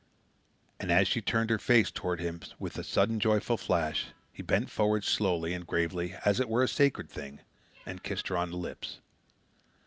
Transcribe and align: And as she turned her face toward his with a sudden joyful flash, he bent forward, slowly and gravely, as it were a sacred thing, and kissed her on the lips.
And 0.79 0.91
as 0.91 1.07
she 1.07 1.21
turned 1.21 1.51
her 1.51 1.59
face 1.59 1.91
toward 1.91 2.19
his 2.19 2.59
with 2.59 2.75
a 2.79 2.83
sudden 2.83 3.19
joyful 3.19 3.55
flash, 3.55 4.07
he 4.33 4.41
bent 4.41 4.71
forward, 4.71 5.03
slowly 5.03 5.53
and 5.53 5.67
gravely, 5.67 6.15
as 6.25 6.39
it 6.39 6.49
were 6.49 6.63
a 6.63 6.67
sacred 6.67 7.07
thing, 7.07 7.41
and 7.85 8.01
kissed 8.01 8.29
her 8.29 8.37
on 8.37 8.49
the 8.49 8.57
lips. 8.57 8.97